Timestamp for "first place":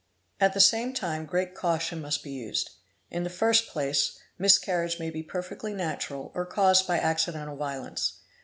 3.29-4.17